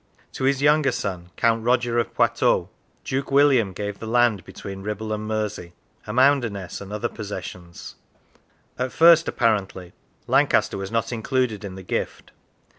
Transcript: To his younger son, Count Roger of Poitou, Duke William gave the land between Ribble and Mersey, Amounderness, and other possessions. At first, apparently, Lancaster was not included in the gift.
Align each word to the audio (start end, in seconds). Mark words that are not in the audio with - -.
To 0.33 0.45
his 0.45 0.63
younger 0.63 0.91
son, 0.91 1.29
Count 1.37 1.63
Roger 1.63 1.99
of 1.99 2.15
Poitou, 2.15 2.69
Duke 3.03 3.29
William 3.29 3.71
gave 3.71 3.99
the 3.99 4.07
land 4.07 4.43
between 4.43 4.81
Ribble 4.81 5.13
and 5.13 5.27
Mersey, 5.27 5.73
Amounderness, 6.07 6.81
and 6.81 6.91
other 6.91 7.07
possessions. 7.07 7.93
At 8.79 8.91
first, 8.91 9.27
apparently, 9.27 9.93
Lancaster 10.25 10.79
was 10.79 10.89
not 10.89 11.11
included 11.13 11.63
in 11.63 11.75
the 11.75 11.83
gift. 11.83 12.31